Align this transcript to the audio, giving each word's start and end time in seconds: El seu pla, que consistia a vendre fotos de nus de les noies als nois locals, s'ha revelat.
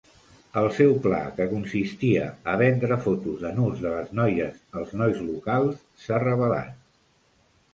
El 0.59 0.69
seu 0.77 0.93
pla, 1.01 1.17
que 1.39 1.45
consistia 1.51 2.23
a 2.53 2.57
vendre 2.61 2.97
fotos 3.09 3.37
de 3.45 3.51
nus 3.59 3.83
de 3.85 3.93
les 3.97 4.09
noies 4.21 4.59
als 4.81 4.97
nois 5.03 5.23
locals, 5.29 5.79
s'ha 6.07 6.23
revelat. 6.25 6.77